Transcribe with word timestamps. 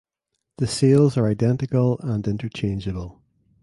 The 0.57 0.65
sails 0.65 1.15
are 1.15 1.27
identical 1.29 1.99
and 1.99 2.27
interchangeable. 2.27 3.21